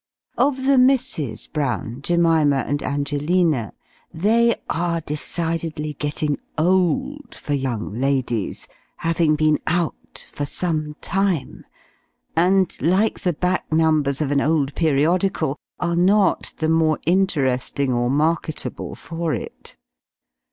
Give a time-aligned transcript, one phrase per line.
[0.35, 3.71] Of the Misses Brown, Jemima and Angelina,
[4.11, 8.67] they are decidedly getting old for young ladies,
[8.97, 11.67] having been "out" for some time;
[12.35, 18.09] and, like the back numbers of an old periodical, are not the more interesting or
[18.09, 19.75] marketable for it.